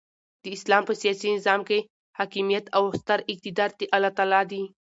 د 0.43 0.45
اسلام 0.57 0.83
په 0.89 0.93
سیاسي 1.01 1.27
نظام 1.37 1.61
کښي 1.67 1.79
حاکمیت 2.19 2.65
او 2.77 2.83
ستر 2.99 3.19
اقتدار 3.31 3.69
د 3.79 3.81
االله 3.93 4.11
تعالى 4.17 4.41
دي. 4.51 4.61